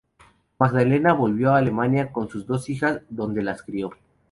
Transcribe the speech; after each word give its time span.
Magdalena 0.59 1.13
volvió 1.13 1.53
a 1.53 1.59
Alemania 1.59 2.11
con 2.11 2.27
sus 2.27 2.47
dos 2.47 2.69
hijas, 2.69 3.03
donde 3.09 3.43
las 3.43 3.61
crio. 3.61 3.91